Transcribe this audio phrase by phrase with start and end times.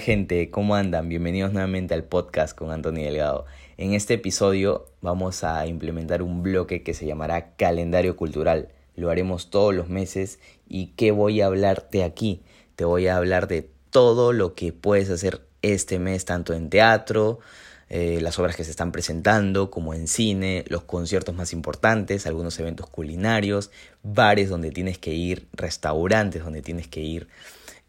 [0.00, 0.50] gente?
[0.50, 1.08] ¿Cómo andan?
[1.08, 3.46] Bienvenidos nuevamente al podcast con Antonio Delgado.
[3.76, 8.68] En este episodio vamos a implementar un bloque que se llamará calendario cultural.
[8.94, 12.42] Lo haremos todos los meses y ¿qué voy a hablarte aquí?
[12.76, 17.40] Te voy a hablar de todo lo que puedes hacer este mes, tanto en teatro,
[17.88, 22.58] eh, las obras que se están presentando, como en cine, los conciertos más importantes, algunos
[22.60, 23.70] eventos culinarios,
[24.02, 27.28] bares donde tienes que ir, restaurantes donde tienes que ir,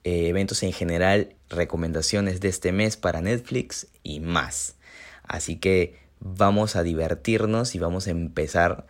[0.09, 4.73] eh, eventos en general, recomendaciones de este mes para Netflix y más.
[5.21, 8.87] Así que vamos a divertirnos y vamos a empezar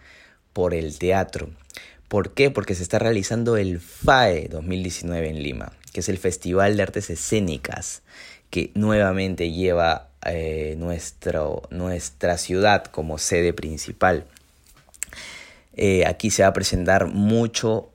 [0.53, 1.49] por el teatro.
[2.07, 2.51] ¿Por qué?
[2.51, 7.09] Porque se está realizando el FAE 2019 en Lima, que es el Festival de Artes
[7.09, 8.01] Escénicas,
[8.49, 14.25] que nuevamente lleva eh, nuestra ciudad como sede principal.
[15.75, 17.89] Eh, aquí se va a presentar mucho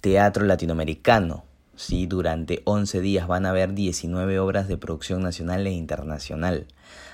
[0.00, 1.43] teatro latinoamericano.
[1.76, 2.06] ¿Sí?
[2.06, 6.66] Durante 11 días van a haber 19 obras de producción nacional e internacional,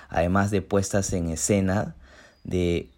[0.09, 1.97] además de puestas en escena
[2.45, 2.91] de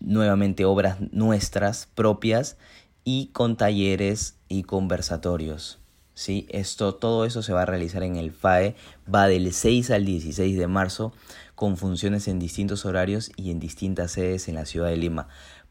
[0.00, 2.56] nuevamente obras nuestras propias
[3.04, 5.78] y con talleres y conversatorios.
[6.14, 6.46] ¿sí?
[6.50, 8.74] Esto, todo eso se va a realizar en el FAE,
[9.12, 11.12] va del 6 al 16 de marzo
[11.54, 15.28] con funciones en distintos horarios y en distintas sedes en la ciudad de Lima.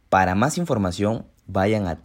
[0.10, 2.02] Para más información, vayan a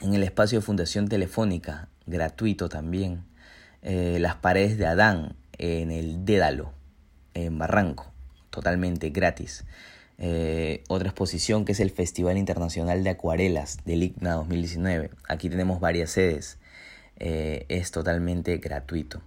[0.00, 3.24] en el espacio de Fundación Telefónica, gratuito también.
[3.82, 6.72] Eh, las paredes de Adán en el Dédalo,
[7.34, 8.10] en Barranco,
[8.50, 9.64] totalmente gratis.
[10.18, 15.10] Eh, otra exposición que es el Festival Internacional de Acuarelas del IGNA 2019.
[15.28, 16.58] Aquí tenemos varias sedes.
[17.16, 19.22] Eh, es totalmente gratuito.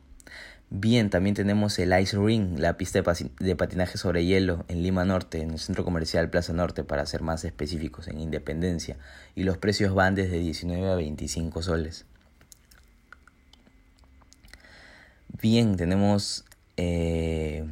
[0.69, 3.01] Bien, también tenemos el Ice Ring, la pista
[3.39, 7.21] de, patinaje sobre hielo en Lima Norte, en el centro comercial Plaza Norte, para ser
[7.21, 8.97] más específicos, en Independencia.
[9.33, 12.05] Y los precios van desde 19 a 25 soles.
[15.41, 16.43] Bien, tenemos
[16.75, 17.65] eh,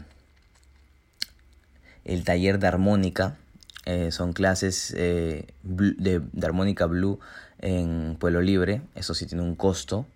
[2.05, 3.37] el taller de armónica.
[3.85, 7.19] Eh, son clases eh, de, armónica blue
[7.59, 8.81] en Pueblo Libre.
[8.95, 10.07] Eso sí tiene un costo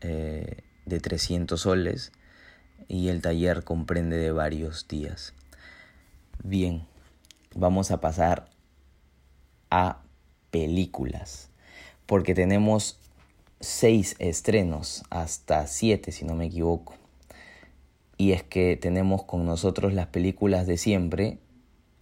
[0.00, 2.12] de 300 soles.
[2.88, 5.34] Y el taller comprende de varios días.
[6.42, 6.86] Bien,
[7.54, 8.48] vamos a pasar
[9.70, 10.02] a
[10.50, 11.50] películas.
[12.06, 12.98] Porque tenemos
[13.60, 16.97] seis estrenos, hasta siete si no me equivoco.
[18.18, 21.38] Y es que tenemos con nosotros las películas de siempre,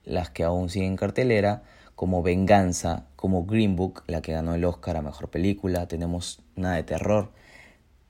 [0.04, 1.63] las que aún siguen cartelera,
[1.95, 5.86] como Venganza, como Green Book, la que ganó el Oscar a Mejor Película.
[5.89, 7.30] Tenemos una de terror,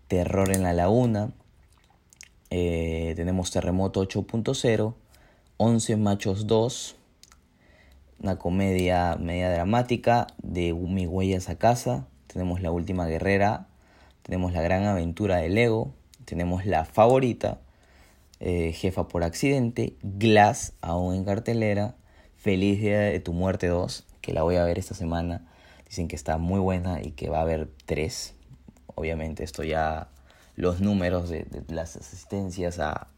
[0.07, 1.33] Terror en la Laguna.
[2.51, 4.95] Eh, tenemos Terremoto 8.0,
[5.57, 6.97] 11 Machos 2,
[8.21, 13.67] una comedia media dramática de Mi Huellas a Casa, tenemos La Última Guerrera,
[14.23, 15.93] tenemos La Gran Aventura del Ego,
[16.25, 17.59] tenemos La Favorita,
[18.41, 21.97] eh, Jefa por Accidente, Glass, aún en cartelera,
[22.37, 25.47] Feliz Día de tu Muerte 2, que la voy a ver esta semana.
[25.87, 28.35] Dicen que está muy buena y que va a haber tres.
[28.95, 30.09] Obviamente esto ya
[30.57, 33.09] los números de, las asistencias a,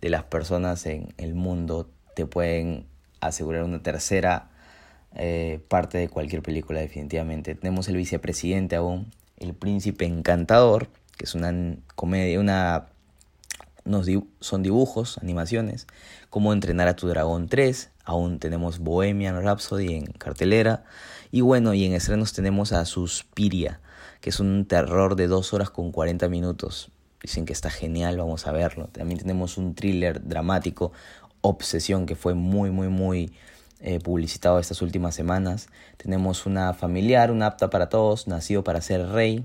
[0.00, 2.86] de las personas en el mundo te pueden
[3.20, 4.50] asegurar una tercera
[5.14, 7.54] eh, parte de cualquier película definitivamente.
[7.54, 12.86] Tenemos el vicepresidente aún, el príncipe encantador, que es una comedia, una
[14.40, 15.86] son dibujos, animaciones,
[16.30, 20.84] como entrenar a tu dragón 3, aún tenemos Bohemian Rhapsody en cartelera,
[21.30, 23.80] y bueno, y en estrenos tenemos a Suspiria,
[24.20, 26.90] que es un terror de 2 horas con 40 minutos.
[27.22, 28.88] Dicen que está genial, vamos a verlo.
[28.92, 30.92] También tenemos un thriller dramático,
[31.40, 33.32] Obsesión, que fue muy, muy, muy
[33.80, 35.68] eh, publicitado estas últimas semanas.
[35.96, 39.44] Tenemos una familiar, una apta para todos, nacido para ser rey,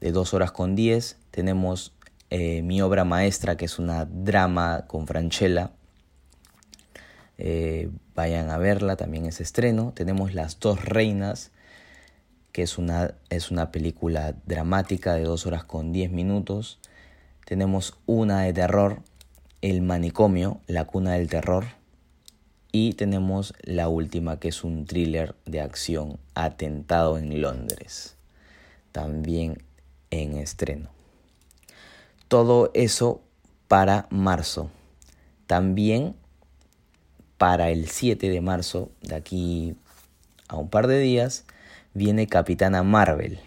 [0.00, 1.16] de 2 horas con 10.
[1.30, 1.92] Tenemos
[2.30, 5.72] eh, mi obra maestra, que es una drama con Franchella.
[7.38, 9.92] Eh, vayan a verla, también es estreno.
[9.94, 11.52] Tenemos Las dos reinas,
[12.52, 16.78] que es una, es una película dramática de 2 horas con 10 minutos.
[17.46, 19.02] Tenemos una de terror,
[19.62, 21.64] El manicomio, la cuna del terror.
[22.70, 28.16] Y tenemos la última, que es un thriller de acción, Atentado en Londres.
[28.92, 29.62] También
[30.10, 30.97] en estreno.
[32.28, 33.22] Todo eso
[33.68, 34.70] para marzo.
[35.46, 36.14] También
[37.38, 39.76] para el 7 de marzo, de aquí
[40.48, 41.46] a un par de días,
[41.94, 43.40] viene Capitana Marvel,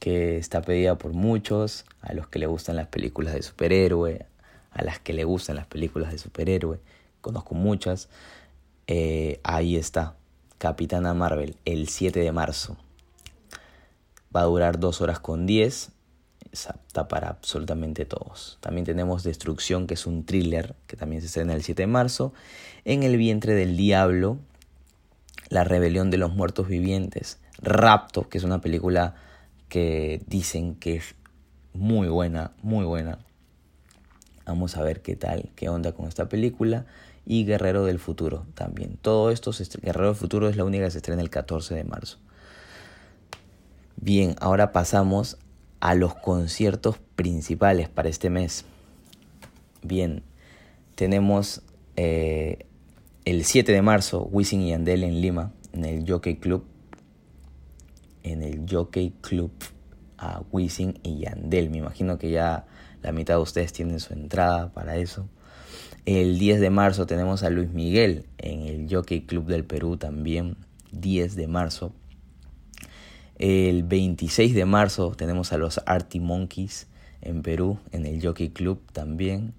[0.00, 4.26] que está pedida por muchos, a los que le gustan las películas de superhéroe,
[4.72, 6.80] a las que le gustan las películas de superhéroe,
[7.20, 8.08] conozco muchas.
[8.88, 10.16] Eh, ahí está,
[10.58, 12.76] Capitana Marvel, el 7 de marzo.
[14.34, 15.92] Va a durar 2 horas con 10
[16.56, 18.58] es apta para absolutamente todos.
[18.60, 22.32] También tenemos Destrucción, que es un thriller que también se estrena el 7 de marzo.
[22.84, 24.38] En el vientre del diablo,
[25.48, 27.38] La rebelión de los muertos vivientes.
[27.58, 29.14] Rapto, que es una película
[29.68, 31.14] que dicen que es
[31.72, 33.18] muy buena, muy buena.
[34.44, 36.86] Vamos a ver qué tal, qué onda con esta película.
[37.24, 38.98] Y Guerrero del Futuro también.
[39.02, 39.52] Todo esto,
[39.82, 42.18] Guerrero del Futuro es la única que se estrena el 14 de marzo.
[43.96, 45.38] Bien, ahora pasamos
[45.86, 48.64] a los conciertos principales para este mes.
[49.84, 50.24] Bien,
[50.96, 51.62] tenemos
[51.94, 52.66] eh,
[53.24, 56.64] el 7 de marzo Wisin y Yandel en Lima, en el Jockey Club.
[58.24, 59.52] En el Jockey Club
[60.18, 61.70] a Wisin y Yandel.
[61.70, 62.66] Me imagino que ya
[63.00, 65.28] la mitad de ustedes tienen su entrada para eso.
[66.04, 70.56] El 10 de marzo tenemos a Luis Miguel en el Jockey Club del Perú también.
[70.90, 71.92] 10 de marzo.
[73.38, 76.86] El 26 de marzo tenemos a los Artie Monkeys
[77.20, 79.52] en Perú, en el Jockey Club también.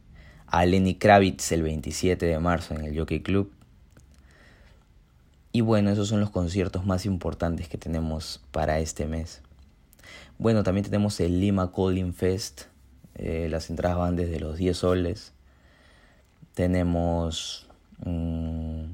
[0.47, 3.51] A Lenny Kravitz el 27 de marzo en el Jockey Club.
[5.51, 9.41] Y bueno, esos son los conciertos más importantes que tenemos para este mes.
[10.39, 12.63] Bueno, también tenemos el Lima Calling Fest.
[13.13, 15.33] Eh, las entradas van desde los 10 soles.
[16.55, 17.67] Tenemos
[18.03, 18.85] mm,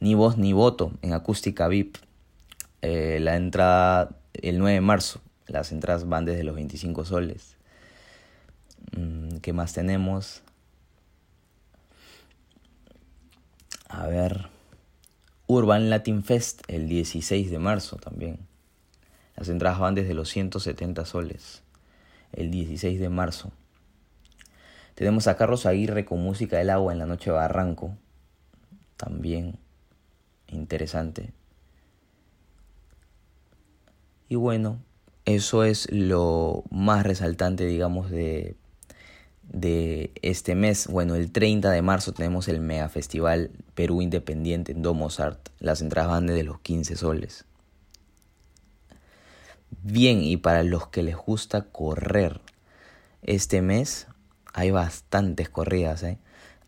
[0.00, 1.98] Ni Voz Ni Voto en acústica VIP
[2.82, 5.20] eh, la entrada el 9 de marzo.
[5.46, 7.56] Las entradas van desde los 25 soles.
[8.96, 10.42] Mm, ¿Qué más tenemos?
[13.88, 14.48] A ver.
[15.46, 18.38] Urban Latin Fest el 16 de marzo también.
[19.34, 21.62] Las entradas van desde los 170 soles.
[22.32, 23.50] El 16 de marzo.
[24.94, 27.96] Tenemos a Carlos Aguirre con música del agua en la noche Barranco.
[28.96, 29.58] También
[30.48, 31.32] interesante.
[34.28, 34.78] Y bueno,
[35.24, 38.56] eso es lo más resaltante, digamos, de,
[39.42, 40.86] de este mes.
[40.86, 45.48] Bueno, el 30 de marzo tenemos el Mega Festival Perú Independiente en Domos Art.
[45.60, 47.46] Las entradas van de los 15 soles.
[49.82, 52.40] Bien, y para los que les gusta correr,
[53.22, 54.08] este mes
[54.52, 56.02] hay bastantes corridas.
[56.02, 56.18] ¿eh?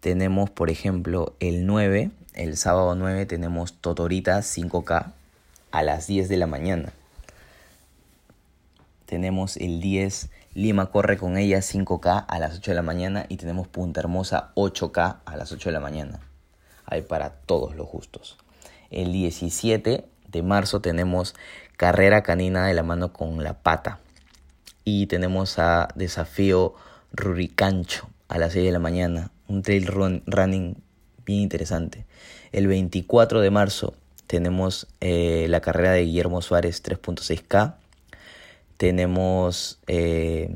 [0.01, 5.13] Tenemos, por ejemplo, el 9, el sábado 9 tenemos Totorita 5K
[5.73, 6.93] a las 10 de la mañana
[9.11, 13.39] tenemos el 10 Lima corre con ella 5K a las 8 de la mañana y
[13.39, 16.21] tenemos Punta Hermosa 8K a las 8 de la mañana.
[16.87, 18.39] Hay para todos los gustos.
[18.89, 21.35] El 17 de marzo tenemos
[21.77, 23.99] Carrera Canina de la mano con la pata.
[24.85, 26.75] Y tenemos a Desafío
[27.13, 29.33] Ruricancho a las 6 de la mañana.
[29.49, 30.77] Un trail running
[31.25, 32.07] bien interesante.
[32.53, 33.95] El 24 de marzo
[34.29, 37.75] tenemos eh, la carrera de Guillermo Suárez 3.6K
[38.81, 40.49] tenemos eh,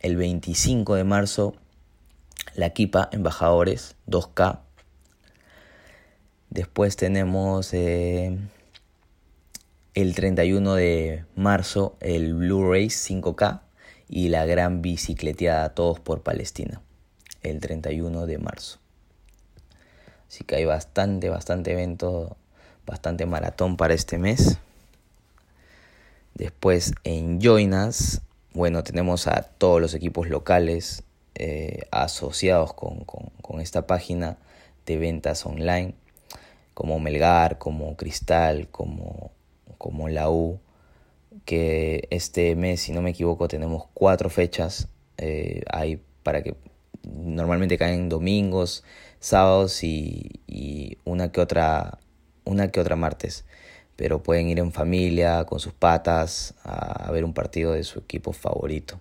[0.00, 1.56] el 25 de marzo
[2.54, 4.60] la Kipa Embajadores 2K.
[6.48, 8.38] Después tenemos eh,
[9.94, 13.62] el 31 de marzo el Blu-ray 5K
[14.08, 16.82] y la gran bicicleteada Todos por Palestina
[17.42, 18.78] el 31 de marzo.
[20.28, 22.36] Así que hay bastante, bastante evento,
[22.86, 24.60] bastante maratón para este mes.
[26.36, 28.20] Después en Joinas,
[28.52, 31.02] bueno, tenemos a todos los equipos locales
[31.34, 33.06] eh, asociados con,
[33.58, 34.36] esta página
[34.84, 35.94] de ventas online,
[36.74, 39.30] como Melgar, como Cristal, como,
[39.78, 40.60] como la U,
[41.46, 44.88] que este mes, si no me equivoco, tenemos cuatro fechas.
[45.16, 46.54] Eh, hay para que
[47.02, 48.84] normalmente caen domingos,
[49.20, 51.98] sábados y, y una que otra
[52.44, 53.46] una que otra martes
[53.96, 58.32] pero pueden ir en familia, con sus patas, a, ver un partido de su equipo
[58.32, 59.00] favorito.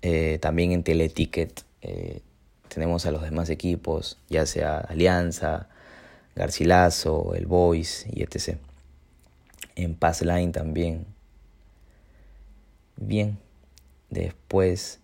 [0.00, 2.20] Eh, también en Teleticket eh,
[2.68, 5.68] tenemos a los demás equipos, ya sea Alianza,
[6.36, 8.58] Garcilaso, El Boys y etc.
[9.74, 11.04] En Passline también.
[12.96, 13.38] Bien,
[14.08, 15.00] después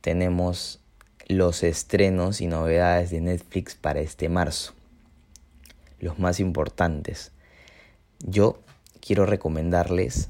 [0.00, 0.80] tenemos
[1.26, 4.74] los estrenos y novedades de Netflix para este marzo
[6.02, 7.32] los más importantes.
[8.18, 8.60] Yo
[9.00, 10.28] quiero recomendarles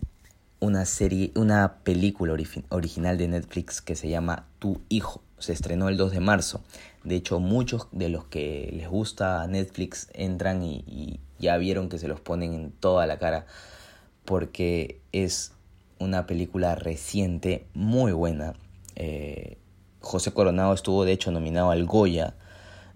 [0.61, 2.37] una serie, una película
[2.69, 5.23] original de Netflix que se llama Tu hijo.
[5.39, 6.63] Se estrenó el 2 de marzo.
[7.03, 12.07] De hecho, muchos de los que les gusta Netflix entran y, ya vieron que se
[12.07, 13.47] los ponen en toda la cara
[14.25, 15.51] porque es
[15.99, 18.55] una película reciente muy buena.
[18.95, 19.59] Eh,
[20.01, 22.35] José Coronado estuvo de hecho nominado al Goya.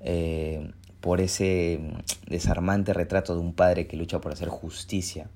[0.00, 0.70] Eh,
[1.06, 5.28] por ese mm, desarmante retrato de un padre que lucha por hacer justicia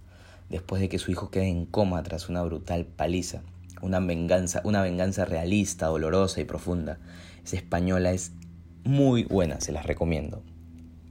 [0.49, 3.43] después de que su hijo quede en coma tras una brutal paliza.
[3.81, 6.99] Una venganza, una venganza realista, dolorosa y profunda.
[7.45, 8.33] Esa española es
[8.83, 10.43] muy buena, se las recomiendo.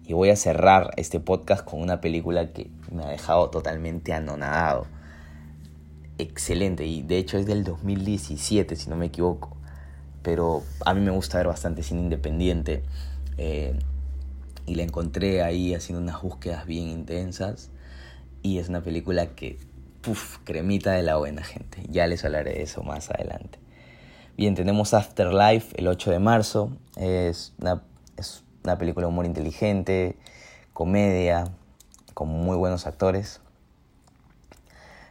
[0.06, 4.88] Y voy a cerrar este podcast con una película que me ha dejado totalmente anonadado.
[6.18, 9.56] Excelente, y de hecho es del 2017, si no me equivoco.
[10.22, 12.84] Pero a mí me gusta ver bastante cine independiente.
[13.38, 13.80] Eh,
[14.70, 17.72] y la encontré ahí haciendo unas búsquedas bien intensas
[18.44, 19.58] y es una película que,
[20.02, 21.82] puff, cremita de la buena gente.
[21.90, 23.58] Ya les hablaré de eso más adelante.
[24.38, 26.72] Bien, tenemos Afterlife el 8 de marzo.
[26.98, 27.82] Es una,
[28.16, 30.16] es una película de humor inteligente,
[30.74, 31.46] comedia,
[32.14, 33.42] con muy buenos actores.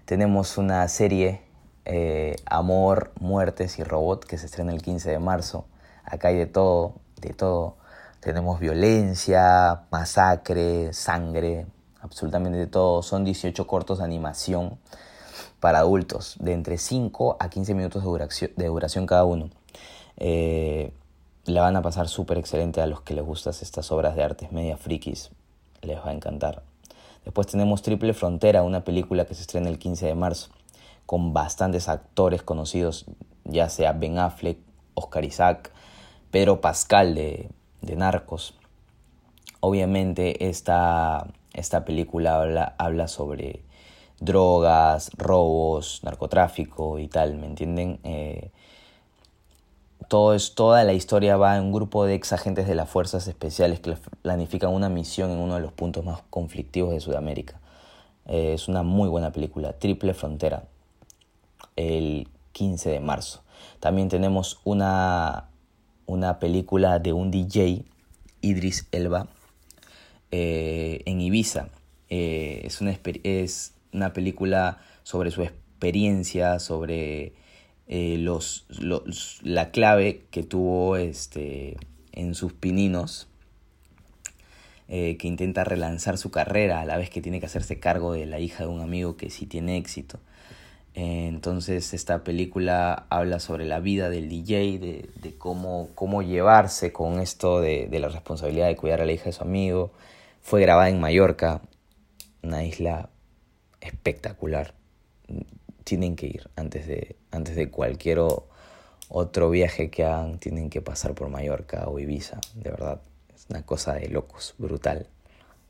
[0.05, 1.43] Tenemos una serie
[1.85, 5.67] eh, Amor, Muertes y Robot que se estrena el 15 de marzo.
[6.05, 7.78] Acá hay de todo, de todo.
[8.21, 11.67] Tenemos violencia, masacre, sangre,
[12.01, 13.03] absolutamente todo.
[13.03, 14.79] Son 18 cortos de animación
[15.61, 19.51] para adultos, de entre 5 a 15 minutos de duración, de duración cada uno.
[20.17, 20.93] Eh,
[21.45, 24.53] la van a pasar súper excelente a los que les gustan estas obras de artes
[24.53, 25.31] media frikis.
[25.83, 26.63] Les va a encantar.
[27.25, 30.51] Después tenemos Triple Frontera, una película que se estrena el 15 de marzo,
[31.07, 33.07] con bastantes actores conocidos,
[33.45, 34.59] ya sea Ben Affleck,
[34.95, 35.71] Oscar Isaac,
[36.31, 37.51] Pedro Pascal de
[37.83, 38.55] de narcos.
[39.61, 43.63] Obviamente esta, esta película habla, habla sobre
[44.21, 48.01] drogas, robos, narcotráfico y tal, ¿me entienden?
[48.05, 48.51] Eh,
[50.09, 53.29] todo es, toda la historia va en un grupo de ex agentes de las fuerzas
[53.29, 57.61] especiales que planifican una misión en uno de los puntos más conflictivos de Sudamérica.
[58.27, 60.65] Eh, es una muy buena película, Triple Frontera,
[61.77, 63.43] el 15 de marzo.
[63.81, 65.48] También tenemos una
[66.09, 67.85] una película de un DJ,
[68.41, 69.29] Idris Elba,
[70.33, 71.69] eh, en Ibiza.
[72.09, 77.35] Eh, es, una, es una película sobre su experiencia, sobre
[77.87, 78.67] eh, los,
[79.43, 81.77] la clave que tuvo este,
[82.13, 83.29] en sus pininos,
[84.89, 88.41] que intenta relanzar su carrera a la vez que tiene que hacerse cargo de la
[88.41, 90.19] hija de un amigo que sí tiene éxito.
[91.01, 97.61] Entonces esta película habla sobre la vida del DJ, de, cómo, cómo llevarse con esto
[97.61, 99.93] de, la responsabilidad de cuidar a la hija de su amigo.
[100.43, 101.61] Fue grabada en Mallorca,
[102.43, 103.11] una isla
[103.81, 104.75] espectacular.
[105.85, 108.19] Tienen que ir antes de, antes de cualquier
[109.09, 113.01] otro viaje que hagan, tienen que pasar por Mallorca o Ibiza, de verdad.
[113.33, 115.07] Es una cosa de locos, brutal.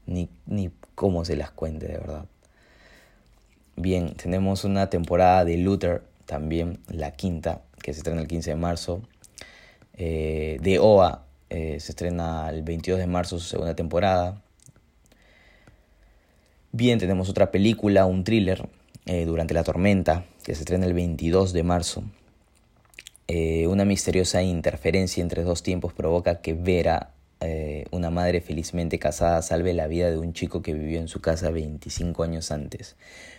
[0.07, 2.25] Ni, ni cómo se las cuente, de verdad.
[3.81, 8.57] Bien, tenemos una temporada de Luther, también la quinta, que se estrena el 15 de
[8.57, 9.03] marzo.
[9.97, 14.43] Eh, de OA eh, se estrena el 22 de marzo su segunda temporada.
[16.73, 18.69] Bien, tenemos otra película, un thriller,
[19.07, 22.03] eh, Durante la tormenta, que se estrena el 22 de marzo.
[23.29, 27.13] una misteriosa interferencia entre dos tiempos provoca que Vera,
[27.91, 31.51] una madre felizmente casada, salve la vida de un chico que vivió en su casa
[31.51, 32.97] 25 años antes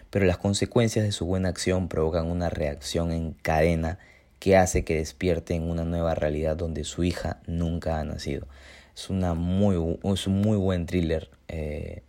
[0.10, 4.00] pero las consecuencias de su buena acción provocan una reacción en cadena
[4.39, 8.48] que hace que despierte en una nueva realidad donde su hija nunca ha nacido.
[8.96, 12.03] Es, una muy, es un muy buen thriller eh,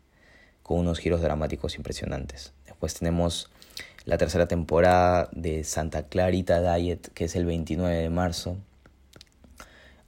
[0.62, 2.52] con unos giros dramáticos impresionantes.
[2.66, 3.50] Después tenemos
[4.06, 8.56] la tercera temporada de Santa Clarita Diet, que es el 29 de marzo.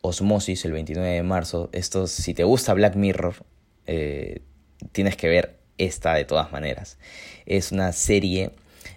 [0.02, 1.70] Osmosis, el 29 de marzo.
[1.72, 3.34] Esto, si te gusta Black Mirror,
[3.86, 4.42] eh,
[4.92, 6.98] tienes que ver esta de todas maneras.
[7.46, 8.50] Es una serie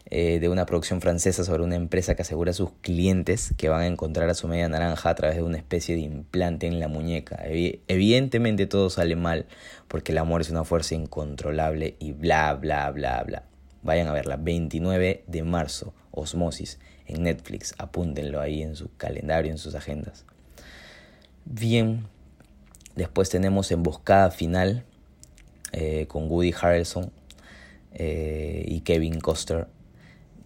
[0.10, 3.82] eh, de una producción francesa sobre una empresa que asegura a sus clientes que van
[3.82, 6.88] a encontrar a su media naranja a través de una especie de implante en la
[6.88, 7.40] muñeca.
[7.44, 9.46] Evidentemente todo sale mal
[9.88, 13.44] porque el amor es una fuerza incontrolable y bla, bla, bla, bla.
[13.84, 17.76] Vayan a verla, 29 de marzo, Osmosis, en Netflix.
[17.78, 20.26] Apúntenlo ahí en su calendario, en sus agendas.
[21.48, 22.08] Bien,
[22.96, 24.84] después tenemos Emboscada Final
[25.74, 27.12] eh, con Woody Harrelson
[27.94, 29.68] eh, y Kevin Costner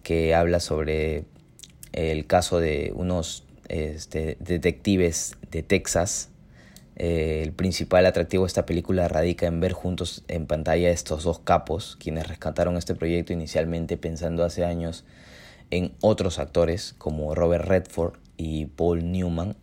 [0.02, 1.24] que habla sobre
[1.92, 6.28] el caso de unos este, detectives de Texas.
[6.96, 11.38] Eh, el principal atractivo de esta película radica en ver juntos en pantalla estos dos
[11.38, 15.04] capos, quienes rescataron este proyecto inicialmente pensando hace años
[15.70, 19.56] en otros actores como Robert Redford y Paul Newman.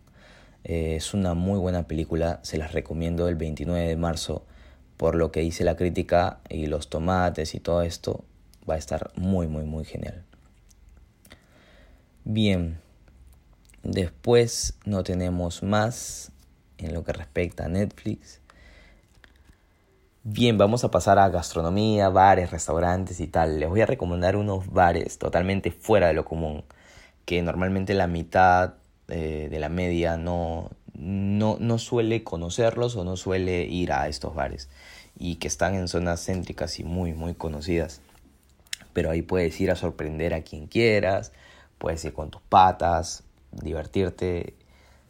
[0.68, 4.44] Eh, es una muy buena película, se las recomiendo el 29 de marzo,
[4.98, 8.22] por lo que dice la crítica y los tomates y todo esto,
[8.68, 10.24] va a estar muy, muy, muy genial.
[12.24, 12.78] Bien,
[13.82, 16.32] después no tenemos más
[16.76, 18.42] en lo que respecta a Netflix.
[20.22, 23.58] Bien, vamos a pasar a gastronomía, bares, restaurantes y tal.
[23.58, 26.64] Les voy a recomendar unos bares totalmente fuera de lo común,
[27.24, 28.74] que normalmente la mitad
[29.08, 34.34] eh, de la media no, no, no suele conocerlos o no suele ir a estos
[34.34, 34.68] bares
[35.18, 38.00] y que están en zonas céntricas y muy, muy conocidas.
[38.92, 41.32] Pero ahí puedes ir a sorprender a quien quieras,
[41.78, 44.54] puedes ir con tus patas, divertirte.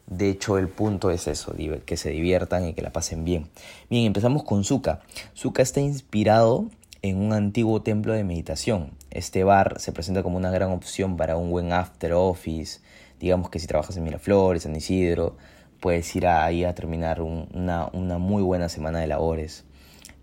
[0.07, 1.53] De hecho, el punto es eso,
[1.85, 3.47] que se diviertan y que la pasen bien.
[3.89, 5.01] Bien, empezamos con Zuka.
[5.35, 6.67] Zuka está inspirado
[7.03, 8.91] en un antiguo templo de meditación.
[9.11, 12.81] Este bar se presenta como una gran opción para un buen after office.
[13.19, 15.35] Digamos que si trabajas en Miraflores, San Isidro,
[15.79, 19.65] puedes ir ahí a terminar una, muy buena semana de labores.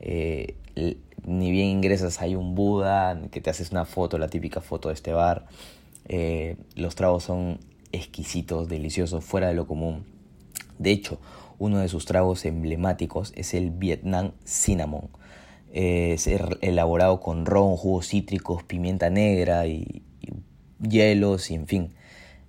[0.01, 0.57] Eh,
[1.25, 4.95] ni bien ingresas, hay un Buda que te haces una foto, la típica foto de
[4.95, 5.47] este bar.
[6.09, 7.59] Eh, los tragos son
[7.93, 10.05] exquisitos, deliciosos, fuera de lo común.
[10.79, 11.19] De hecho,
[11.59, 15.09] uno de sus tragos emblemáticos es el Vietnam Cinnamon.
[15.73, 20.03] es elaborado con ron, jugos cítricos, pimienta negra y,
[20.81, 21.93] hielos y en fin.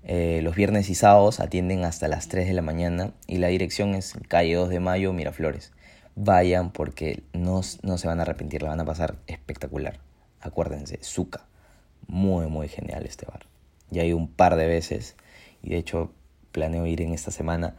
[0.10, 3.94] Eh, los viernes y sábados atienden hasta las 3 de la mañana y la dirección
[3.94, 5.74] es calle 2 de Mayo, Miraflores.
[6.16, 10.00] Vayan porque no, no se van a arrepentir, la van a pasar espectacular.
[10.40, 11.46] Acuérdense, Zuka.
[12.08, 13.48] Muy, muy genial este bar.
[13.90, 15.18] Ya he ido un par de veces
[15.62, 16.14] y de hecho
[16.54, 17.76] planeo ir en esta semana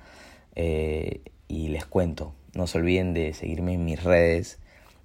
[0.55, 2.35] eh, y les cuento.
[2.53, 4.59] No se olviden de seguirme en mis redes.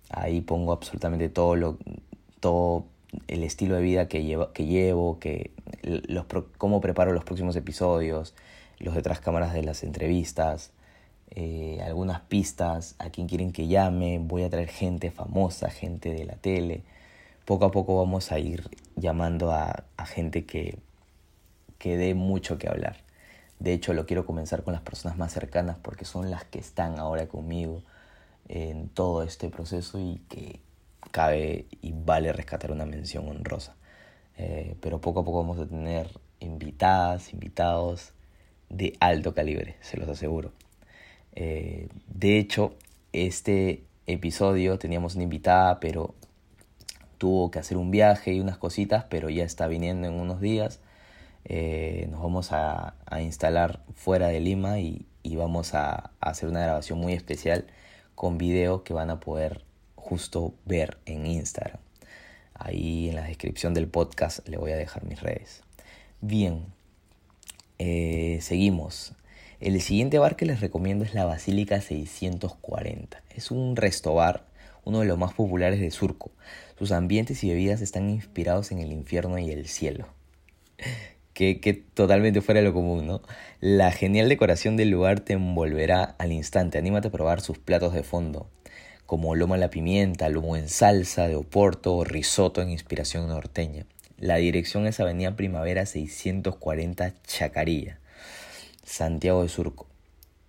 [0.09, 1.77] Ahí pongo absolutamente todo lo
[2.41, 2.85] todo
[3.29, 5.51] el estilo de vida que llevo, que llevo, que
[5.83, 6.25] los,
[6.57, 8.33] cómo preparo los próximos episodios,
[8.79, 10.71] los detrás cámaras de las entrevistas,
[11.31, 16.25] eh, algunas pistas, a quien quieren que llame, voy a traer gente famosa, gente de
[16.25, 16.83] la tele,
[17.45, 20.77] poco a poco vamos a ir llamando a, gente que,
[21.79, 22.97] que dé mucho que hablar.
[23.59, 26.99] De hecho, lo quiero comenzar con las personas más cercanas porque son las que están
[26.99, 27.81] ahora conmigo
[28.49, 30.59] en todo este proceso y que
[31.11, 33.75] cabe y vale rescatar una mención honrosa.
[34.37, 36.07] Eh, pero poco a poco vamos a tener
[36.39, 38.13] invitadas, invitados
[38.69, 40.51] de alto calibre, se los aseguro.
[41.35, 42.75] Eh, de hecho,
[43.11, 46.15] este episodio teníamos una invitada, pero
[47.17, 50.79] tuvo que hacer un viaje y unas cositas, pero ya está viniendo en unos días.
[51.45, 57.13] Eh, nos vamos a, instalar fuera de Lima y, vamos a, hacer una grabación muy
[57.13, 57.65] especial
[58.15, 59.63] con video que van a poder
[59.95, 61.79] justo ver en Instagram.
[62.53, 65.63] Ahí en la descripción del podcast le voy a dejar mis redes.
[66.21, 66.65] Bien,
[67.79, 69.13] eh, seguimos.
[69.59, 73.23] El siguiente bar que les recomiendo es la Basílica 640.
[73.35, 74.45] Es un resto bar
[74.85, 76.31] uno de los más populares de Surco.
[76.77, 80.07] Sus ambientes y bebidas están inspirados en el infierno y el cielo.
[81.33, 83.23] Que, que, totalmente fuera de lo común, ¿no?
[83.59, 86.77] La genial decoración del lugar te envolverá al instante.
[86.77, 88.47] Anímate a probar sus platos de fondo,
[89.13, 93.85] como lomo la pimienta, lomo en salsa de Oporto o risotto en inspiración norteña.
[94.17, 97.99] La dirección es Avenida Primavera 640 Chacarilla,
[98.83, 99.85] Santiago de Surco.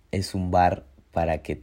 [0.09, 1.61] Es un bar para que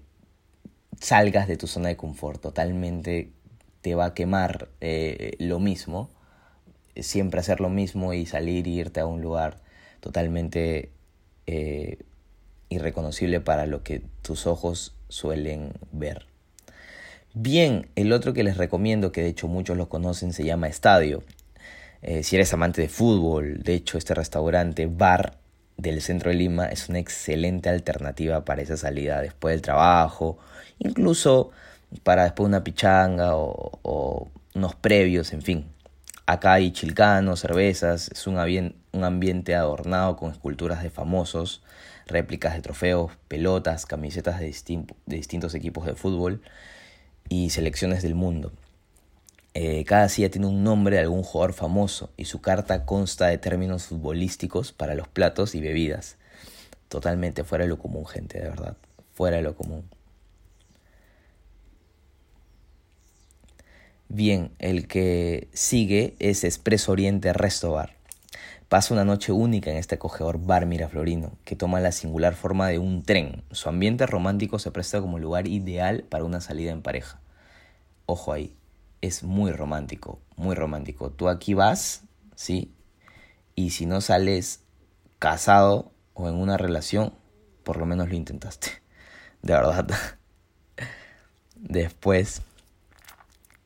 [1.00, 3.32] salgas de tu zona de confort, totalmente
[3.80, 6.08] te va a quemar eh, lo mismo,
[6.94, 9.60] siempre hacer lo mismo y salir e irte a un lugar
[9.98, 10.92] totalmente
[11.48, 11.98] eh,
[12.68, 16.30] irreconocible para lo que tus ojos suelen ver.
[17.34, 21.22] Bien, el otro que les recomiendo, que de hecho muchos lo conocen, se llama Estadio.
[22.02, 25.38] Eh, si eres amante de fútbol, de hecho este restaurante, bar
[25.78, 30.38] del centro de Lima, es una excelente alternativa para esa salida después del trabajo
[30.78, 31.50] incluso
[32.02, 35.66] para después una pichanga o, unos previos, en fin.
[36.26, 38.36] Acá hay chilcanos, cervezas, es un,
[38.92, 41.62] un ambiente adornado con esculturas de famosos,
[42.06, 44.54] réplicas de trofeos, pelotas, camisetas de,
[45.06, 46.42] de distintos equipos de fútbol
[47.28, 48.52] y selecciones del mundo.
[49.54, 53.38] Eh, cada silla tiene un nombre de algún jugador famoso y su carta consta de
[53.38, 56.16] términos futbolísticos para los platos y bebidas.
[56.88, 58.76] Totalmente fuera de lo común, gente, de verdad.
[59.14, 59.84] Fuera de lo común.
[64.08, 67.96] Bien, el que sigue es Expreso Oriente Resto Bar.
[68.72, 72.78] Pasa una noche única en este acogedor bar miraflorino, que toma la singular forma de
[72.78, 73.44] un tren.
[73.50, 77.20] Su ambiente romántico se presta como lugar ideal para una salida en pareja.
[78.06, 78.56] Ojo ahí,
[79.02, 81.10] es muy romántico, muy romántico.
[81.10, 82.04] Tú aquí vas,
[82.34, 82.72] ¿sí?
[83.54, 84.64] Y si no sales
[85.18, 87.12] casado o en una relación,
[87.64, 88.68] por lo menos lo intentaste.
[89.42, 89.86] De verdad.
[91.56, 92.40] Después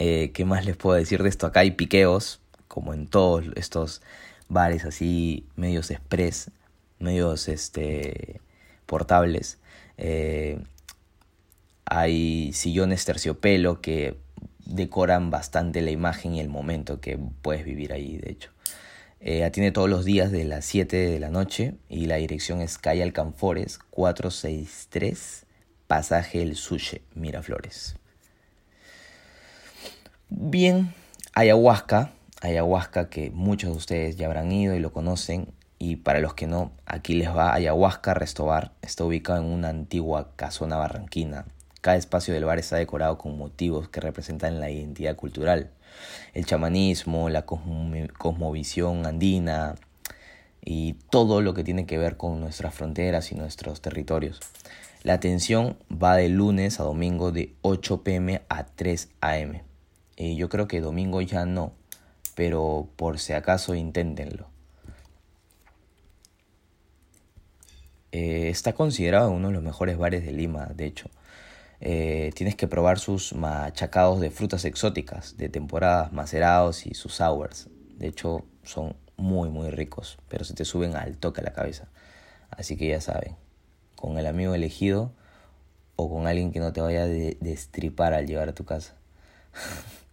[0.01, 1.47] eh, ¿Qué más les puedo decir de esto?
[1.47, 4.03] Acá hay piqueos, como en todos estos
[4.49, 6.51] bares así, medios express,
[6.99, 8.41] medios este,
[8.87, 9.59] portables.
[9.99, 10.61] Eh,
[11.85, 14.19] hay sillones terciopelo que
[14.65, 18.51] decoran bastante la imagen y el momento que puedes vivir ahí, de hecho.
[19.21, 22.77] Eh, atiende todos los días de las 7 de la noche y la dirección es
[22.77, 25.47] calle Alcanfores 463,
[25.87, 27.97] pasaje El Suche, Miraflores.
[30.29, 30.93] Bien,
[31.33, 36.35] ayahuasca, ayahuasca que muchos de ustedes ya habrán ido y lo conocen, y para los
[36.35, 38.73] que no, aquí les va Ayahuasca Restobar.
[38.81, 41.47] Está ubicado en una antigua casona barranquina.
[41.83, 45.71] Cada espacio del bar está decorado con motivos que representan la identidad cultural,
[46.33, 49.77] el chamanismo, la cosmovisión andina
[50.65, 54.41] y todo lo que tiene que ver con nuestras fronteras y nuestros territorios.
[55.05, 59.61] La atención va de lunes a domingo de 8 pm a 3 am.
[60.17, 61.73] Eh, yo creo que domingo ya no,
[62.37, 64.51] pero por si acaso inténtenlo.
[68.13, 71.11] Eh, está considerado uno de los mejores bares de Lima, de hecho.
[71.81, 77.71] Eh, tienes que probar sus machacados de frutas exóticas de temporadas, macerados y sus sours.
[77.97, 81.89] De hecho, son muy, muy ricos, pero se te suben al toque a la cabeza.
[82.51, 83.35] Así que ya saben,
[83.97, 85.13] con el amigo elegido
[85.97, 88.95] o con alguien que no te vaya a destripar al llevar a tu casa.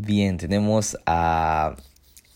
[0.00, 1.74] Bien, tenemos a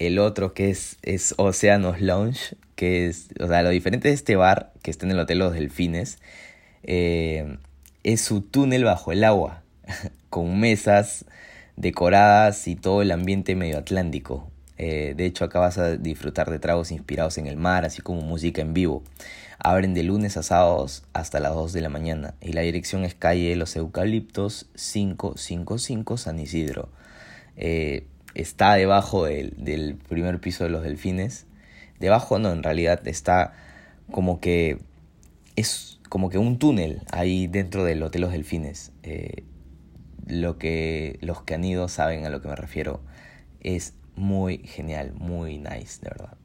[0.01, 4.35] el otro que es, es Oceanos Lounge, que es, o sea, lo diferente de este
[4.35, 6.18] bar, que está en el Hotel Los Delfines,
[6.83, 7.59] eh,
[8.03, 9.62] es su túnel bajo el agua,
[10.29, 11.25] con mesas
[11.77, 14.51] decoradas y todo el ambiente medio atlántico.
[14.77, 18.22] Eh, de hecho, acá vas a disfrutar de tragos inspirados en el mar, así como
[18.22, 19.05] música en vivo.
[19.61, 23.14] Abren de lunes a sábados hasta las 2 de la mañana y la dirección es
[23.14, 26.88] calle Los Eucaliptos 555 San Isidro.
[27.57, 31.47] Eh, está debajo del, primer piso de los delfines.
[32.01, 33.55] Debajo no, en realidad está
[34.11, 34.79] como que
[35.57, 38.93] es como que un túnel ahí dentro del Hotel Los Delfines.
[39.03, 39.45] Eh,
[40.27, 43.01] lo que los que han ido saben a lo que me refiero.
[43.61, 46.37] Es muy genial, muy nice, de verdad.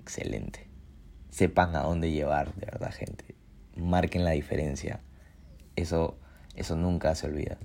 [0.00, 0.68] Excelente.
[1.30, 3.34] Sepan a dónde llevar, de verdad, gente.
[3.76, 5.00] Marquen la diferencia.
[5.74, 6.16] Eso,
[6.54, 7.58] eso nunca se olvida.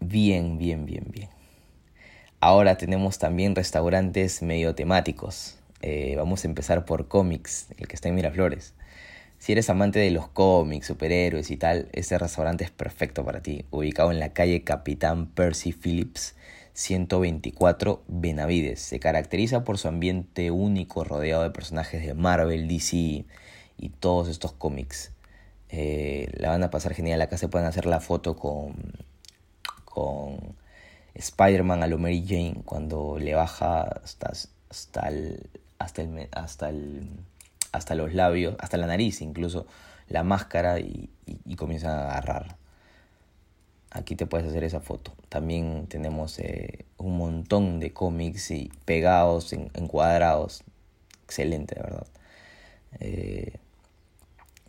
[0.00, 1.28] Bien, bien, bien, bien.
[2.40, 5.58] Ahora tenemos también restaurantes medio temáticos.
[5.82, 8.74] Eh, vamos a empezar por cómics, el que está en Miraflores.
[9.38, 13.64] Si eres amante de los cómics, superhéroes y tal, este restaurante es perfecto para ti.
[13.70, 16.36] Ubicado en la calle Capitán Percy Phillips,
[16.74, 18.80] 124 Benavides.
[18.80, 23.24] Se caracteriza por su ambiente único rodeado de personajes de Marvel, DC
[23.78, 25.12] y todos estos cómics.
[25.70, 27.20] Eh, la van a pasar genial.
[27.20, 28.74] Acá se pueden hacer la foto con
[29.98, 30.54] con
[31.14, 34.32] Spider-Man a lo Mary Jane cuando le baja hasta,
[34.70, 37.08] hasta, el, hasta, el, hasta, el,
[37.72, 39.66] hasta los labios, hasta la nariz incluso,
[40.08, 41.10] la máscara y,
[41.56, 42.56] comienza a agarrar.
[43.90, 45.12] Aquí te puedes hacer esa foto.
[45.28, 50.62] También tenemos eh, un montón de cómics y pegados, en, encuadrados.
[51.24, 52.06] Excelente, de verdad.
[53.00, 53.54] Eh,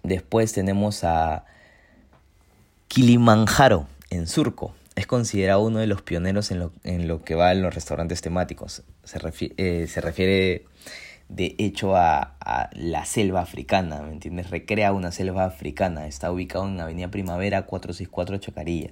[0.02, 1.46] después tenemos a
[2.88, 7.52] Kilimanjaro en Surco es considerado uno de los pioneros en lo, en lo que va
[7.52, 8.84] en los restaurantes temáticos.
[9.04, 9.20] Se,
[9.58, 10.66] eh, refiere,
[11.30, 12.36] de hecho a,
[12.74, 14.50] la selva africana, ¿me entiendes?
[14.50, 16.08] Recrea una selva africana.
[16.08, 18.92] Está ubicado en Avenida Primavera 464 Chacarilla.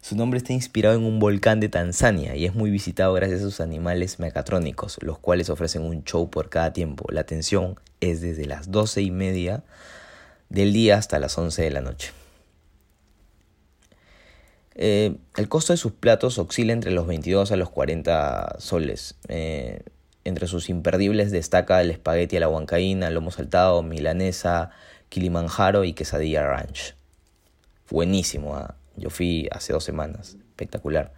[0.00, 3.44] Su nombre está inspirado en un volcán de Tanzania y es muy visitado gracias a
[3.44, 7.06] sus animales mecatrónicos, los cuales ofrecen un show por cada tiempo.
[7.10, 9.62] La atención es desde las doce y media
[10.48, 12.12] del día hasta las 11 de la noche.
[14.74, 19.16] Eh, el costo de sus platos oscila entre los 22 a los 40 soles.
[19.28, 19.82] Eh,
[20.24, 24.70] entre sus imperdibles destaca el espagueti a la huancaína, lomo saltado, milanesa,
[25.08, 26.94] kilimanjaro y quesadilla ranch.
[27.90, 28.76] Buenísimo, ¿ah?
[28.96, 31.12] yo fui hace dos semanas, espectacular.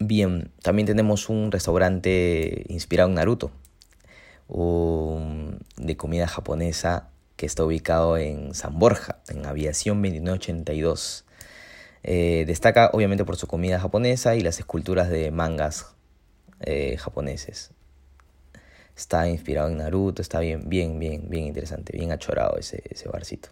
[0.00, 3.52] Bien, también tenemos un restaurante inspirado en Naruto,
[4.48, 7.11] de comida japonesa
[7.42, 11.24] que está ubicado en San Borja, en Aviación 2982.
[12.04, 15.92] Eh, destaca obviamente por su comida japonesa y las esculturas de mangas
[16.60, 17.72] eh, japoneses.
[18.96, 23.48] Está inspirado en Naruto, está bien, bien, bien, bien interesante, bien achorado ese, ese barcito.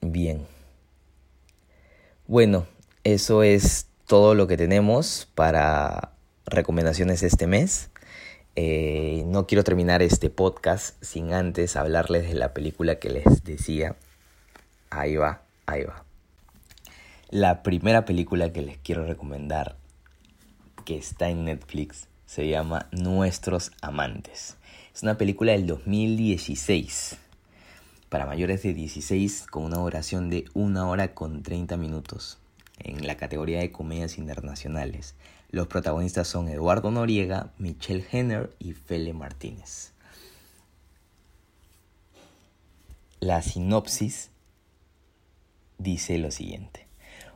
[0.00, 0.46] Bien.
[2.26, 2.66] Bueno,
[3.04, 6.14] eso es todo lo que tenemos para
[6.46, 7.89] recomendaciones este mes.
[8.56, 13.96] Eh, no quiero terminar este podcast sin antes hablarles de la película que les decía.
[14.90, 16.04] Ahí va, ahí va.
[17.30, 19.76] La primera película que les quiero recomendar,
[20.84, 24.56] que está en Netflix, se llama Nuestros Amantes.
[24.92, 27.16] Es una película del 2016
[28.08, 32.38] para mayores de 16 con una duración de una hora con 30 minutos
[32.80, 35.14] en la categoría de comedias internacionales.
[35.50, 39.92] Los protagonistas son Eduardo Noriega, Michelle Henner y Fele Martínez.
[43.20, 44.30] La sinopsis
[45.78, 46.86] dice lo siguiente.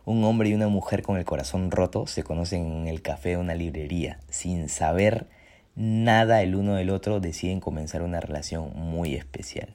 [0.05, 3.37] Un hombre y una mujer con el corazón roto se conocen en el café de
[3.39, 4.21] una librería.
[4.29, 5.29] Sin saber
[5.75, 9.75] nada el uno del otro deciden comenzar una relación muy especial.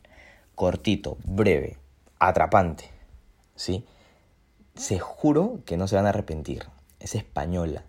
[0.55, 1.77] Cortito, breve,
[2.19, 2.85] atrapante.
[3.55, 3.83] ¿Sí?
[4.79, 6.65] se juro que no se van a arrepentir.
[6.99, 7.83] Es española,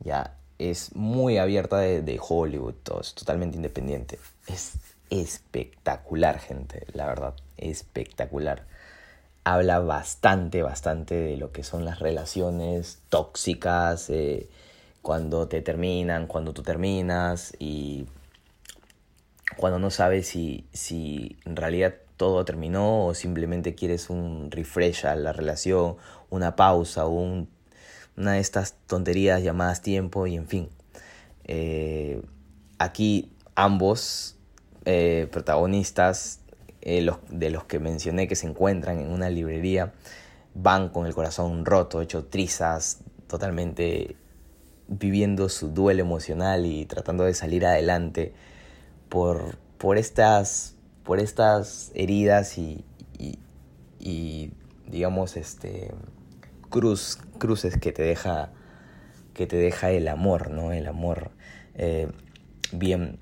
[0.00, 4.18] ya es muy abierta de, Hollywood, todo, es totalmente independiente.
[4.46, 4.74] Es
[5.08, 8.64] espectacular, gente, la verdad, espectacular.
[9.42, 14.48] Habla bastante, bastante de lo que son las relaciones tóxicas, eh,
[15.00, 18.06] cuando te terminan, cuando tú terminas y
[19.56, 25.16] cuando no sabes si, si en realidad todo terminó o simplemente quieres un refresh a
[25.16, 25.96] la relación,
[26.28, 27.48] una pausa o un,
[28.16, 30.68] una de estas tonterías llamadas tiempo y en fin.
[31.44, 32.22] Eh,
[32.78, 34.36] aquí ambos
[34.84, 36.40] eh, protagonistas
[36.82, 39.92] eh, los, de los que mencioné que se encuentran en una librería
[40.54, 44.16] van con el corazón roto, hecho trizas, totalmente
[44.88, 48.34] viviendo su duelo emocional y tratando de salir adelante
[49.08, 50.76] por, por estas
[51.10, 52.84] por estas heridas y,
[54.86, 55.92] digamos, este,
[56.70, 58.50] cruz, cruces que te deja,
[59.34, 60.72] que te deja el amor, ¿no?
[60.72, 61.30] El amor.
[61.74, 62.10] Eh,
[62.72, 63.18] bien,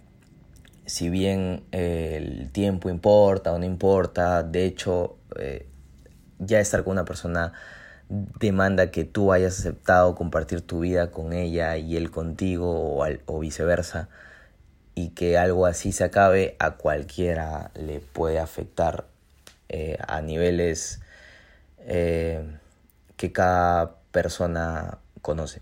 [0.86, 5.66] si bien el tiempo importa o no importa, de hecho, eh,
[6.38, 7.52] ya estar con una persona
[8.08, 14.08] demanda que tú hayas aceptado compartir tu vida con ella y él contigo o, viceversa
[14.94, 19.04] y que algo así se acabe a cualquiera le puede afectar
[19.68, 21.00] eh, a niveles
[21.80, 22.42] eh,
[23.18, 25.60] que cada persona conoce.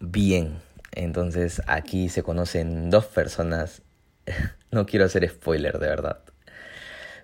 [0.00, 0.58] Bien,
[0.92, 3.82] entonces aquí se conocen dos personas.
[4.70, 6.18] no quiero hacer spoiler, de verdad.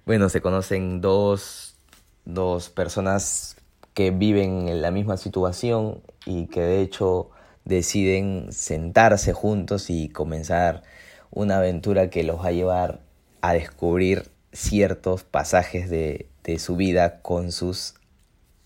[0.07, 1.77] Bueno, se conocen dos,
[2.25, 3.57] dos personas
[3.93, 7.31] que viven en la misma situación y que de hecho
[7.65, 10.83] deciden sentarse juntos y comenzar
[11.31, 13.01] una aventura que los va a llevar
[13.43, 17.95] a descubrir ciertos pasajes de, su vida con sus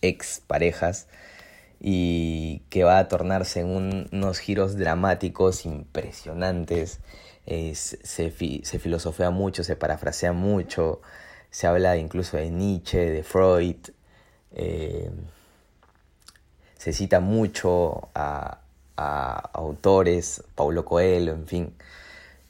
[0.03, 1.09] exparejas
[1.81, 7.01] y que va a tornarse en unos giros dramáticos impresionantes.
[7.47, 11.01] se, filosofea mucho, se parafrasea mucho,
[11.51, 13.77] se habla incluso de Nietzsche, de Freud,
[14.53, 15.11] eh,
[16.79, 18.61] se cita mucho a,
[18.97, 21.75] a autores, Paulo Coelho, en fin.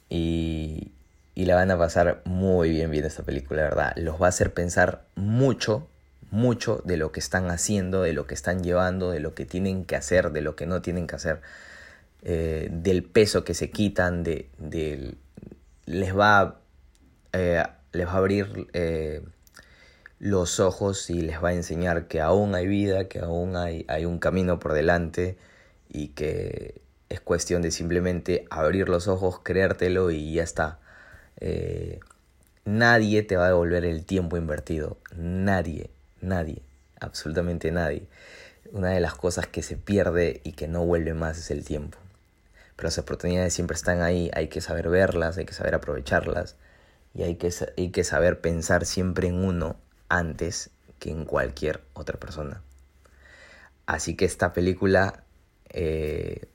[0.09, 0.91] Y,
[1.37, 3.93] y la van a pasar muy bien viendo esta película, verdad.
[3.95, 5.87] Los va a hacer pensar mucho,
[6.31, 9.85] mucho de lo que están haciendo, de lo que están llevando, de lo que tienen
[9.85, 11.41] que hacer, de lo que no tienen que hacer,
[12.23, 14.49] eh, del peso que se quitan, de,
[15.85, 16.59] les va,
[17.33, 19.21] eh, les va a abrir eh,
[20.17, 24.05] los ojos y les va a enseñar que aún hay vida, que aún hay, hay
[24.05, 25.37] un camino por delante
[25.87, 30.79] y que es cuestión de simplemente abrir los ojos, creértelo y ya está.
[31.39, 31.99] Eh,
[32.65, 34.97] nadie te va a devolver el tiempo invertido.
[35.15, 35.89] Nadie,
[36.21, 36.61] nadie,
[36.99, 38.07] absolutamente nadie.
[38.71, 41.97] Una de las cosas que se pierde y que no vuelve más es el tiempo.
[42.75, 46.55] Pero las oportunidades siempre están ahí, hay que saber verlas, hay que saber aprovecharlas
[47.13, 49.77] y hay que, hay que saber pensar siempre en uno
[50.09, 50.69] antes
[50.99, 52.61] que en cualquier otra persona.
[53.87, 55.23] Así que esta película
[55.69, 56.47] eh,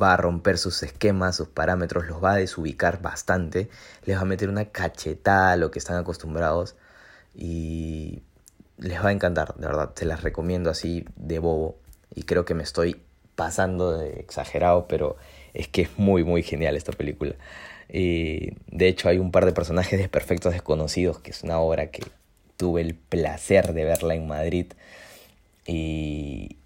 [0.00, 3.68] va a romper sus esquemas, sus parámetros, los va a desubicar bastante,
[4.04, 6.76] les va a meter una cachetada a lo que están acostumbrados
[7.34, 8.22] y
[8.78, 11.76] les va a encantar, de verdad, se las recomiendo así de bobo
[12.14, 13.00] y creo que me estoy
[13.34, 15.16] pasando de exagerado, pero
[15.54, 17.34] es que es muy, muy genial esta película.
[17.88, 21.90] Y de hecho hay un par de personajes de Perfectos Desconocidos, que es una obra
[21.90, 22.04] que
[22.56, 24.66] tuve el placer de verla en Madrid
[25.66, 26.56] y,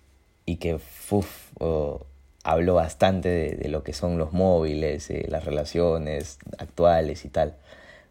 [0.45, 2.07] y que uf, oh,
[2.47, 7.57] habló bastante de, lo que son los móviles, eh, las relaciones actuales y tal.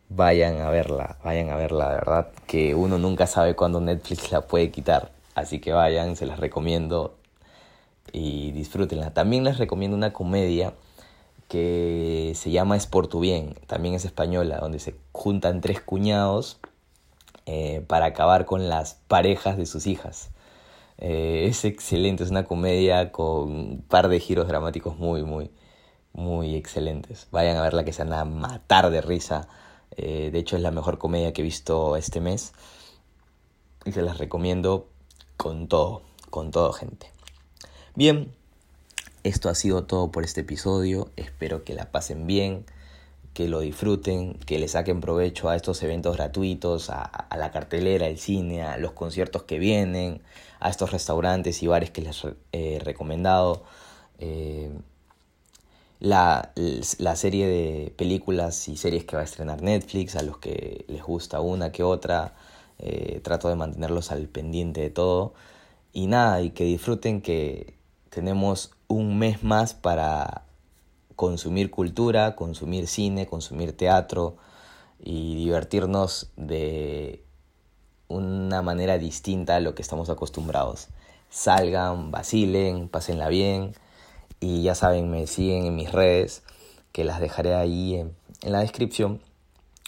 [0.10, 4.42] Vayan a verla, vayan a verla, de verdad, que uno nunca sabe cuándo Netflix la
[4.42, 5.12] puede quitar.
[5.36, 7.16] Así que vayan, se las recomiendo
[8.12, 9.12] y disfrútenla.
[9.14, 10.74] También les recomiendo una comedia
[11.48, 16.60] que se llama Es por tu bien, también es española, donde se juntan tres cuñados
[17.46, 20.30] eh, para acabar con las parejas de sus hijas.
[20.98, 25.52] Eh, es excelente, es una comedia con un par de giros dramáticos muy, muy,
[26.14, 27.28] muy excelentes.
[27.32, 29.48] Vayan a verla que se van a matar de risa.
[29.98, 32.54] Eh, de hecho es la mejor comedia que he visto este mes.
[33.86, 34.88] Y se las recomiendo
[35.38, 37.12] con todo, con todo gente.
[37.96, 38.34] Bien,
[39.24, 41.12] esto ha sido todo por este episodio.
[41.16, 42.66] Espero que la pasen bien,
[43.36, 48.18] que lo disfruten, que le saquen provecho a estos eventos gratuitos, a, la cartelera, el
[48.18, 50.22] cine, a los conciertos que vienen,
[50.60, 53.64] a estos restaurantes y bares que les he recomendado.
[54.20, 54.72] Eh,
[56.00, 56.54] la,
[56.98, 61.04] la, serie de películas y series que va a estrenar Netflix, a los que les
[61.04, 62.36] gusta una que otra,
[62.80, 65.34] eh, trato de mantenerlos al pendiente de todo.
[65.94, 67.76] Y nada, y que disfruten que,
[68.16, 70.45] tenemos un mes más para
[71.16, 74.38] consumir cultura, consumir cine, consumir teatro
[75.00, 77.24] y divertirnos de
[78.08, 80.90] una manera distinta a lo que estamos acostumbrados.
[81.30, 83.74] Salgan, vacilen, pásenla bien
[84.40, 86.44] y ya saben, me siguen en mis redes
[86.92, 89.22] que las dejaré ahí en, la descripción.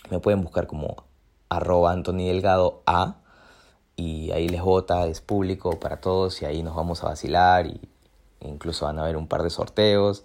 [0.09, 1.03] Me pueden buscar como
[1.49, 3.17] arroba Anthony Delgado A
[3.95, 7.79] y ahí les vota, es público para todos y ahí nos vamos a vacilar y
[8.41, 10.23] Incluso van a haber un par de sorteos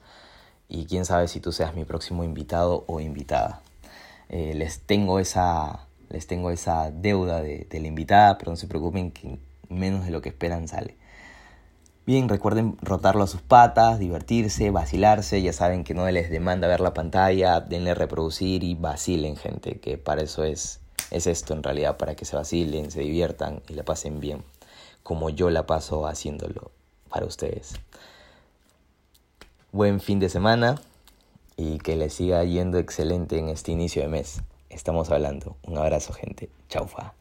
[0.73, 3.61] y quién sabe si tú seas mi próximo invitado o invitada.
[4.31, 8.67] Eh, les, tengo esa, les tengo esa deuda de, de la invitada, pero no se
[8.67, 10.97] preocupen que menos de lo que esperan sale.
[12.07, 15.43] Bien, recuerden rotarlo a sus patas, divertirse, vacilarse.
[15.43, 19.99] Ya saben que no les demanda ver la pantalla, denle reproducir y vacilen, gente, que
[19.99, 20.81] para eso es,
[21.11, 24.43] es esto en realidad, para que se vacilen, se diviertan y la pasen bien,
[25.03, 26.71] como yo la paso haciéndolo
[27.11, 27.75] para ustedes.
[29.75, 30.83] Buen fin de semana
[31.57, 34.43] y que les siga yendo excelente en este inicio de mes.
[34.69, 35.57] Estamos hablando.
[35.63, 36.51] Un abrazo, gente.
[36.69, 37.15] Chaufa.